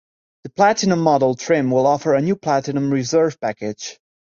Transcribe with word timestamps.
The 0.43 0.49
Platinum 0.49 0.99
model 0.99 1.35
trim 1.35 1.69
will 1.69 1.85
offer 1.85 2.15
a 2.15 2.23
new 2.23 2.35
Platinum 2.35 2.91
reserve 2.91 3.39
package. 3.39 3.99